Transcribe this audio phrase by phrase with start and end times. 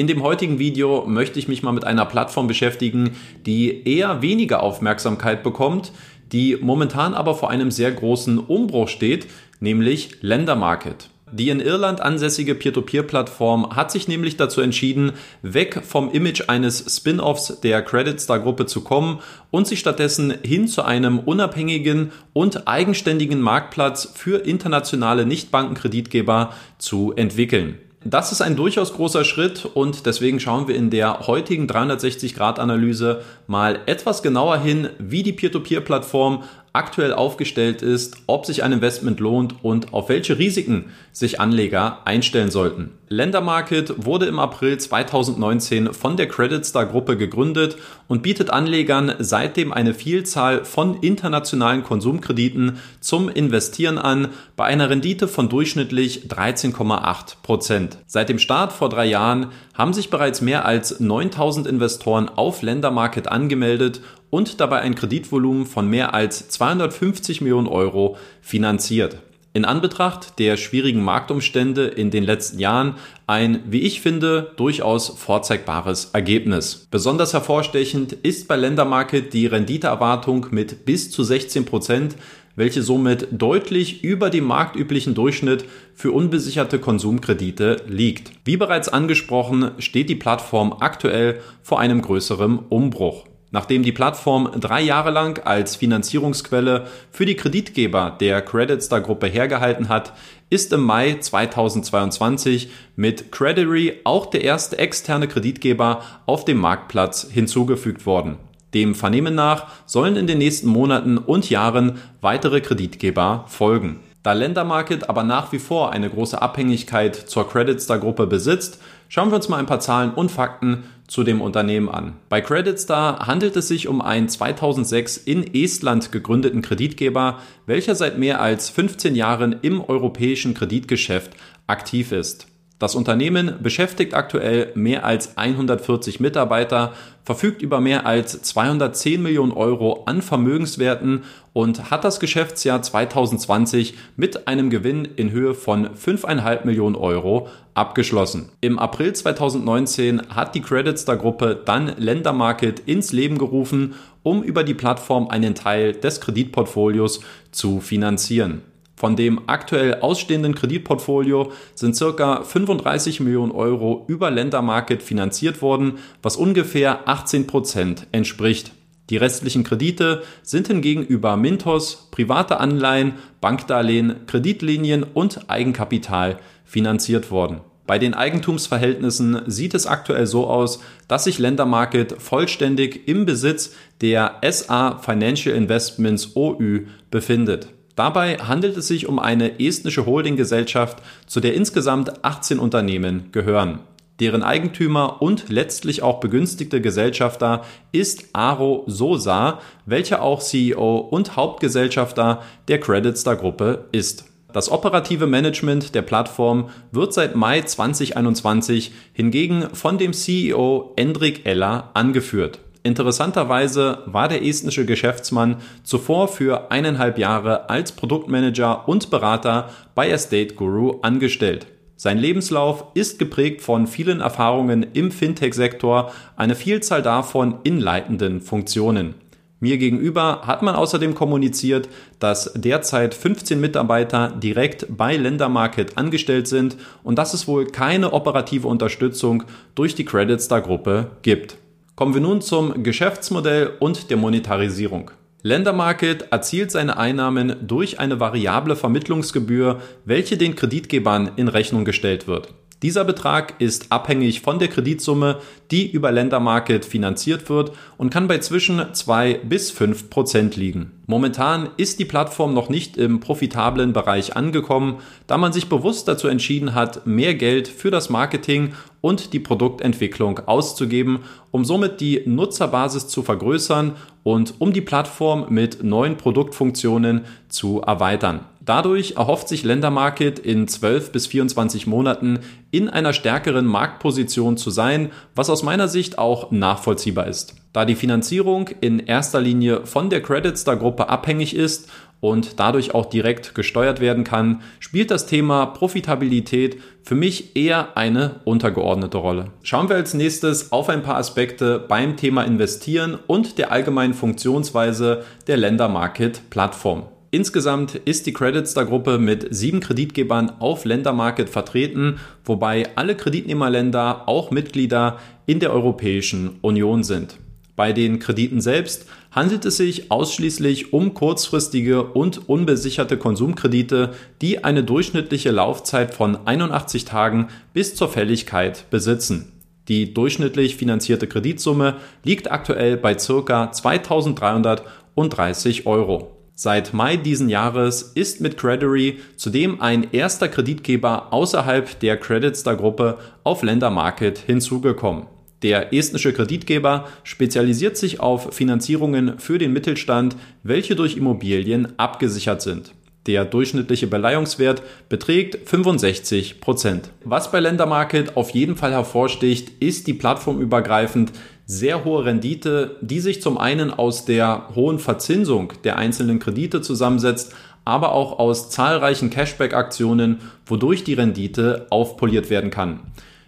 [0.00, 3.10] in dem heutigen Video möchte ich mich mal mit einer Plattform beschäftigen,
[3.44, 5.92] die eher weniger Aufmerksamkeit bekommt,
[6.32, 9.26] die momentan aber vor einem sehr großen Umbruch steht,
[9.60, 11.10] nämlich Ländermarket.
[11.32, 17.60] Die in Irland ansässige Peer-to-Peer-Plattform hat sich nämlich dazu entschieden, weg vom Image eines Spin-offs
[17.60, 19.18] der Credit Star Gruppe zu kommen
[19.50, 27.76] und sich stattdessen hin zu einem unabhängigen und eigenständigen Marktplatz für internationale Nichtbankenkreditgeber zu entwickeln.
[28.02, 33.80] Das ist ein durchaus großer Schritt und deswegen schauen wir in der heutigen 360-Grad-Analyse mal
[33.84, 39.92] etwas genauer hin, wie die Peer-to-Peer-Plattform aktuell aufgestellt ist, ob sich ein Investment lohnt und
[39.92, 42.92] auf welche Risiken sich Anleger einstellen sollten.
[43.08, 49.72] Ländermarket wurde im April 2019 von der Credit Star Gruppe gegründet und bietet Anlegern seitdem
[49.72, 57.98] eine Vielzahl von internationalen Konsumkrediten zum Investieren an bei einer Rendite von durchschnittlich 13,8 Prozent.
[58.06, 63.26] Seit dem Start vor drei Jahren haben sich bereits mehr als 9000 Investoren auf Ländermarket
[63.26, 69.18] angemeldet und dabei ein Kreditvolumen von mehr als 250 Millionen Euro finanziert.
[69.52, 72.94] In Anbetracht der schwierigen Marktumstände in den letzten Jahren
[73.26, 76.86] ein, wie ich finde, durchaus vorzeigbares Ergebnis.
[76.92, 82.14] Besonders hervorstechend ist bei Ländermarket die Renditeerwartung mit bis zu 16 Prozent,
[82.54, 85.64] welche somit deutlich über dem marktüblichen Durchschnitt
[85.94, 88.30] für unbesicherte Konsumkredite liegt.
[88.44, 93.24] Wie bereits angesprochen, steht die Plattform aktuell vor einem größeren Umbruch.
[93.52, 99.26] Nachdem die Plattform drei Jahre lang als Finanzierungsquelle für die Kreditgeber der Credit Star Gruppe
[99.26, 100.12] hergehalten hat,
[100.50, 108.06] ist im Mai 2022 mit Crediry auch der erste externe Kreditgeber auf dem Marktplatz hinzugefügt
[108.06, 108.36] worden.
[108.72, 113.98] Dem Vernehmen nach sollen in den nächsten Monaten und Jahren weitere Kreditgeber folgen.
[114.22, 118.78] Da Ländermarket aber nach wie vor eine große Abhängigkeit zur Credit Star Gruppe besitzt,
[119.08, 122.14] schauen wir uns mal ein paar Zahlen und Fakten zu dem Unternehmen an.
[122.28, 128.16] Bei Credit Star handelt es sich um einen 2006 in Estland gegründeten Kreditgeber, welcher seit
[128.16, 131.32] mehr als 15 Jahren im europäischen Kreditgeschäft
[131.66, 132.46] aktiv ist.
[132.80, 140.04] Das Unternehmen beschäftigt aktuell mehr als 140 Mitarbeiter, verfügt über mehr als 210 Millionen Euro
[140.06, 146.96] an Vermögenswerten und hat das Geschäftsjahr 2020 mit einem Gewinn in Höhe von 5,5 Millionen
[146.96, 148.48] Euro abgeschlossen.
[148.62, 153.92] Im April 2019 hat die Credit Star Gruppe dann Ländermarket ins Leben gerufen,
[154.22, 157.20] um über die Plattform einen Teil des Kreditportfolios
[157.52, 158.62] zu finanzieren.
[159.00, 166.36] Von dem aktuell ausstehenden Kreditportfolio sind circa 35 Millionen Euro über Ländermarket finanziert worden, was
[166.36, 168.72] ungefähr 18 Prozent entspricht.
[169.08, 177.62] Die restlichen Kredite sind hingegen über Mintos, private Anleihen, Bankdarlehen, Kreditlinien und Eigenkapital finanziert worden.
[177.86, 183.72] Bei den Eigentumsverhältnissen sieht es aktuell so aus, dass sich Ländermarket vollständig im Besitz
[184.02, 187.70] der SA Financial Investments OÜ befindet.
[188.00, 193.80] Dabei handelt es sich um eine estnische Holdinggesellschaft, zu der insgesamt 18 Unternehmen gehören.
[194.20, 197.62] Deren Eigentümer und letztlich auch begünstigte Gesellschafter
[197.92, 204.24] ist Aro Sosa, welcher auch CEO und Hauptgesellschafter der Credit Star Gruppe ist.
[204.50, 211.90] Das operative Management der Plattform wird seit Mai 2021 hingegen von dem CEO Endrik Eller
[211.92, 212.60] angeführt.
[212.82, 220.54] Interessanterweise war der estnische Geschäftsmann zuvor für eineinhalb Jahre als Produktmanager und Berater bei Estate
[220.54, 221.66] Guru angestellt.
[221.96, 229.14] Sein Lebenslauf ist geprägt von vielen Erfahrungen im Fintech-Sektor, eine Vielzahl davon in leitenden Funktionen.
[229.62, 236.78] Mir gegenüber hat man außerdem kommuniziert, dass derzeit 15 Mitarbeiter direkt bei Ländermarket angestellt sind
[237.02, 239.42] und dass es wohl keine operative Unterstützung
[239.74, 241.58] durch die Credit Star Gruppe gibt.
[242.00, 245.10] Kommen wir nun zum Geschäftsmodell und der Monetarisierung.
[245.42, 252.54] Ländermarket erzielt seine Einnahmen durch eine variable Vermittlungsgebühr, welche den Kreditgebern in Rechnung gestellt wird.
[252.82, 258.38] Dieser Betrag ist abhängig von der Kreditsumme, die über Ländermarket finanziert wird und kann bei
[258.38, 260.92] zwischen 2 bis 5 Prozent liegen.
[261.06, 266.26] Momentan ist die Plattform noch nicht im profitablen Bereich angekommen, da man sich bewusst dazu
[266.26, 268.72] entschieden hat, mehr Geld für das Marketing
[269.02, 271.20] und die Produktentwicklung auszugeben,
[271.50, 278.46] um somit die Nutzerbasis zu vergrößern und um die Plattform mit neuen Produktfunktionen zu erweitern.
[278.70, 282.38] Dadurch erhofft sich Ländermarket in 12 bis 24 Monaten
[282.70, 287.56] in einer stärkeren Marktposition zu sein, was aus meiner Sicht auch nachvollziehbar ist.
[287.72, 291.90] Da die Finanzierung in erster Linie von der Credit Star Gruppe abhängig ist
[292.20, 298.36] und dadurch auch direkt gesteuert werden kann, spielt das Thema Profitabilität für mich eher eine
[298.44, 299.46] untergeordnete Rolle.
[299.64, 305.24] Schauen wir als nächstes auf ein paar Aspekte beim Thema Investieren und der allgemeinen Funktionsweise
[305.48, 307.08] der Ländermarket-Plattform.
[307.32, 315.18] Insgesamt ist die Creditstar-Gruppe mit sieben Kreditgebern auf Ländermarket vertreten, wobei alle Kreditnehmerländer auch Mitglieder
[315.46, 317.36] in der Europäischen Union sind.
[317.76, 324.10] Bei den Krediten selbst handelt es sich ausschließlich um kurzfristige und unbesicherte Konsumkredite,
[324.42, 329.52] die eine durchschnittliche Laufzeit von 81 Tagen bis zur Fälligkeit besitzen.
[329.86, 333.70] Die durchschnittlich finanzierte Kreditsumme liegt aktuell bei ca.
[333.72, 336.39] 2330 Euro.
[336.62, 343.62] Seit Mai diesen Jahres ist mit Credery zudem ein erster Kreditgeber außerhalb der Creditstar-Gruppe auf
[343.62, 345.24] Ländermarket hinzugekommen.
[345.62, 352.92] Der estnische Kreditgeber spezialisiert sich auf Finanzierungen für den Mittelstand, welche durch Immobilien abgesichert sind.
[353.26, 357.10] Der durchschnittliche Beleihungswert beträgt 65 Prozent.
[357.24, 361.32] Was bei Ländermarket auf jeden Fall hervorsticht, ist die plattformübergreifend
[361.70, 367.54] sehr hohe Rendite, die sich zum einen aus der hohen Verzinsung der einzelnen Kredite zusammensetzt,
[367.84, 373.00] aber auch aus zahlreichen Cashback-Aktionen, wodurch die Rendite aufpoliert werden kann.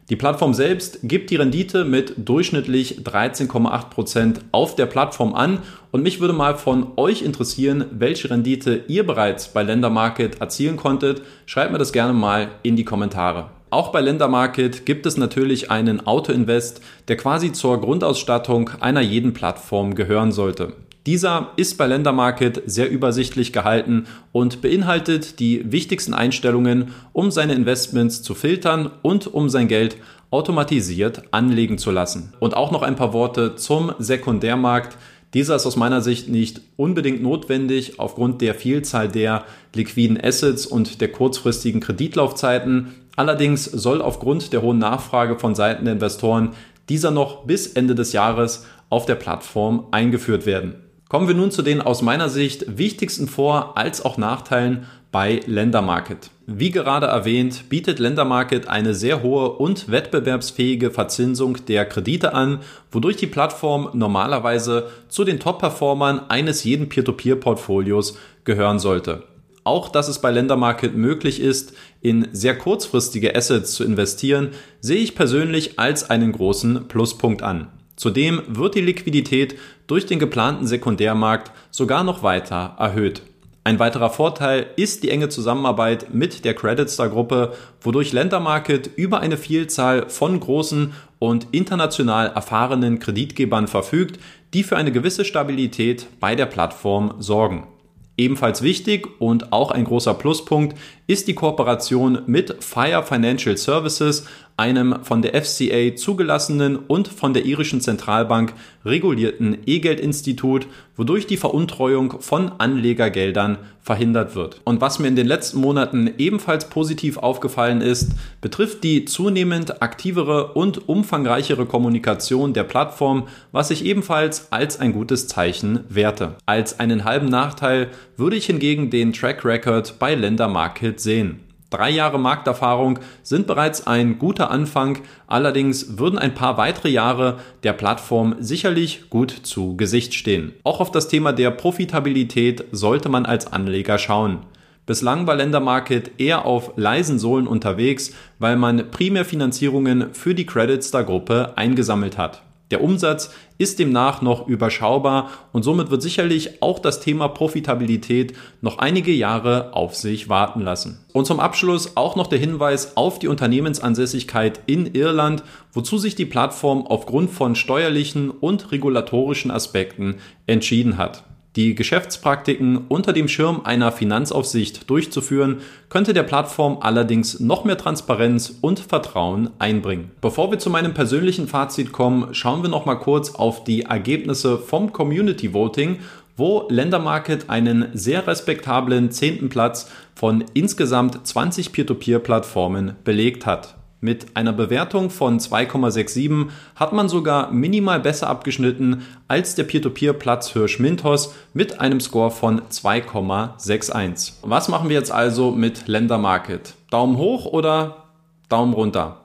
[0.09, 5.59] Die Plattform selbst gibt die Rendite mit durchschnittlich 13,8 Prozent auf der Plattform an
[5.91, 11.23] und mich würde mal von euch interessieren, welche Rendite ihr bereits bei Ländermarket erzielen konntet.
[11.47, 13.51] Schreibt mir das gerne mal in die Kommentare.
[13.73, 19.95] Auch bei Ländermarket gibt es natürlich einen Auto-Invest, der quasi zur Grundausstattung einer jeden Plattform
[19.95, 20.75] gehören sollte.
[21.07, 28.23] Dieser ist bei Ländermarket sehr übersichtlich gehalten und beinhaltet die wichtigsten Einstellungen, um seine Investments
[28.23, 29.97] zu filtern und um sein Geld
[30.31, 32.35] automatisiert anlegen zu lassen.
[32.41, 34.99] Und auch noch ein paar Worte zum Sekundärmarkt.
[35.33, 41.01] Dieser ist aus meiner Sicht nicht unbedingt notwendig aufgrund der Vielzahl der liquiden Assets und
[41.01, 42.89] der kurzfristigen Kreditlaufzeiten.
[43.17, 46.50] Allerdings soll aufgrund der hohen Nachfrage von Seiten der Investoren
[46.88, 50.75] dieser noch bis Ende des Jahres auf der Plattform eingeführt werden.
[51.09, 56.31] Kommen wir nun zu den aus meiner Sicht wichtigsten Vor- als auch Nachteilen bei Ländermarket.
[56.47, 62.61] Wie gerade erwähnt, bietet Ländermarket eine sehr hohe und wettbewerbsfähige Verzinsung der Kredite an,
[62.91, 69.25] wodurch die Plattform normalerweise zu den Top-Performern eines jeden Peer-to-Peer-Portfolios gehören sollte.
[69.64, 74.50] Auch dass es bei Ländermarket möglich ist, in sehr kurzfristige Assets zu investieren,
[74.81, 77.69] sehe ich persönlich als einen großen Pluspunkt an.
[77.94, 79.56] Zudem wird die Liquidität
[79.87, 83.23] durch den geplanten Sekundärmarkt sogar noch weiter erhöht.
[83.64, 89.37] Ein weiterer Vorteil ist die enge Zusammenarbeit mit der Creditstar Gruppe, wodurch Ländermarket über eine
[89.37, 94.19] Vielzahl von großen und international erfahrenen Kreditgebern verfügt,
[94.53, 97.69] die für eine gewisse Stabilität bei der Plattform sorgen.
[98.17, 100.76] Ebenfalls wichtig und auch ein großer Pluspunkt
[101.06, 104.26] ist die Kooperation mit Fire Financial Services,
[104.57, 108.55] einem von der FCA zugelassenen und von der irischen Zentralbank
[108.85, 110.67] regulierten E-Geld-Institut,
[110.97, 114.61] wodurch die Veruntreuung von Anlegergeldern verhindert wird.
[114.65, 120.53] Und was mir in den letzten Monaten ebenfalls positiv aufgefallen ist, betrifft die zunehmend aktivere
[120.53, 126.37] und umfangreichere Kommunikation der Plattform, was ich ebenfalls als ein gutes Zeichen werte.
[126.47, 131.41] Als einen halben Nachteil würde ich hingegen den Track Record bei Lender Market sehen.
[131.73, 137.73] Drei Jahre Markterfahrung sind bereits ein guter Anfang, allerdings würden ein paar weitere Jahre der
[137.73, 140.53] Plattform sicherlich gut zu Gesicht stehen.
[140.65, 144.41] Auch auf das Thema der Profitabilität sollte man als Anleger schauen.
[144.85, 152.19] Bislang war Ländermarket eher auf leisen Sohlen unterwegs, weil man Primärfinanzierungen für die Creditstar-Gruppe eingesammelt
[152.19, 152.43] hat.
[152.72, 158.79] Der Umsatz ist demnach noch überschaubar und somit wird sicherlich auch das Thema Profitabilität noch
[158.79, 161.05] einige Jahre auf sich warten lassen.
[161.12, 166.24] Und zum Abschluss auch noch der Hinweis auf die Unternehmensansässigkeit in Irland, wozu sich die
[166.24, 171.24] Plattform aufgrund von steuerlichen und regulatorischen Aspekten entschieden hat.
[171.55, 178.55] Die Geschäftspraktiken unter dem Schirm einer Finanzaufsicht durchzuführen, könnte der Plattform allerdings noch mehr Transparenz
[178.63, 180.11] und Vertrauen einbringen.
[180.23, 184.56] Bevor wir zu meinem persönlichen Fazit kommen, schauen wir noch mal kurz auf die Ergebnisse
[184.56, 185.99] vom Community Voting,
[186.39, 193.77] wo Ländermarket einen sehr respektablen zehnten Platz von insgesamt 20 Peer-to-Peer-Plattformen belegt hat.
[194.05, 201.37] Mit einer Bewertung von 2,67 hat man sogar minimal besser abgeschnitten als der Peer-to-Peer-Platzhirsch Mintos
[201.55, 204.32] mit einem Score von 2,61.
[204.43, 206.75] Was machen wir jetzt also mit Ländermarket?
[206.91, 208.09] Daumen hoch oder
[208.49, 209.21] Daumen runter?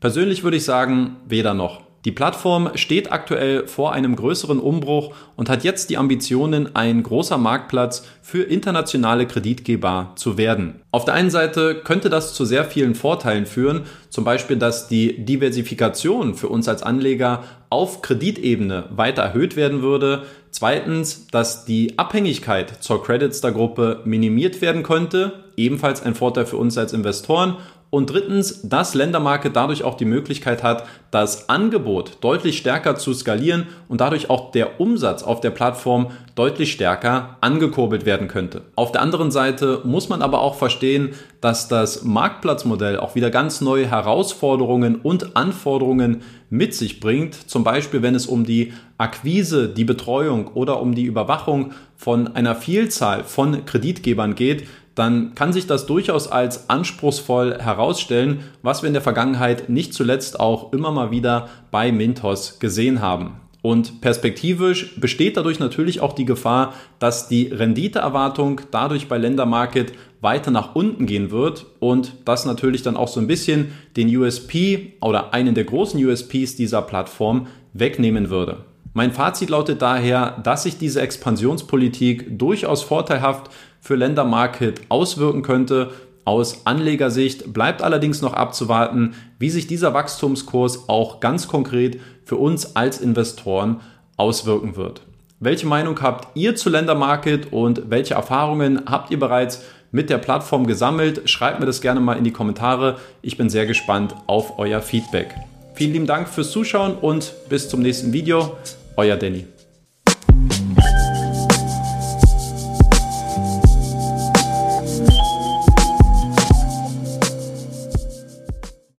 [0.00, 1.87] Persönlich würde ich sagen, weder noch.
[2.04, 7.38] Die Plattform steht aktuell vor einem größeren Umbruch und hat jetzt die Ambitionen, ein großer
[7.38, 10.80] Marktplatz für internationale Kreditgeber zu werden.
[10.92, 15.24] Auf der einen Seite könnte das zu sehr vielen Vorteilen führen, zum Beispiel, dass die
[15.24, 20.22] Diversifikation für uns als Anleger auf Kreditebene weiter erhöht werden würde.
[20.50, 26.56] Zweitens, dass die Abhängigkeit zur Credit Star Gruppe minimiert werden könnte, ebenfalls ein Vorteil für
[26.56, 27.56] uns als Investoren.
[27.90, 33.66] Und drittens, dass Ländermarke dadurch auch die Möglichkeit hat, das Angebot deutlich stärker zu skalieren
[33.88, 38.62] und dadurch auch der Umsatz auf der Plattform deutlich stärker angekurbelt werden könnte.
[38.76, 43.62] Auf der anderen Seite muss man aber auch verstehen, dass das Marktplatzmodell auch wieder ganz
[43.62, 47.34] neue Herausforderungen und Anforderungen mit sich bringt.
[47.34, 52.54] Zum Beispiel, wenn es um die Akquise, die Betreuung oder um die Überwachung von einer
[52.54, 54.66] Vielzahl von Kreditgebern geht,
[54.98, 60.40] dann kann sich das durchaus als anspruchsvoll herausstellen, was wir in der Vergangenheit nicht zuletzt
[60.40, 63.40] auch immer mal wieder bei Mintos gesehen haben.
[63.60, 70.50] Und perspektivisch besteht dadurch natürlich auch die Gefahr, dass die Renditeerwartung dadurch bei Ländermarket weiter
[70.50, 75.34] nach unten gehen wird und das natürlich dann auch so ein bisschen den USP oder
[75.34, 78.64] einen der großen USPs dieser Plattform wegnehmen würde.
[78.94, 85.90] Mein Fazit lautet daher, dass sich diese Expansionspolitik durchaus vorteilhaft für Ländermarket auswirken könnte.
[86.24, 92.76] Aus Anlegersicht bleibt allerdings noch abzuwarten, wie sich dieser Wachstumskurs auch ganz konkret für uns
[92.76, 93.80] als Investoren
[94.16, 95.02] auswirken wird.
[95.40, 100.66] Welche Meinung habt ihr zu Ländermarket und welche Erfahrungen habt ihr bereits mit der Plattform
[100.66, 101.30] gesammelt?
[101.30, 102.98] Schreibt mir das gerne mal in die Kommentare.
[103.22, 105.34] Ich bin sehr gespannt auf euer Feedback.
[105.74, 108.56] Vielen lieben Dank fürs Zuschauen und bis zum nächsten Video.
[108.96, 109.46] Euer Danny.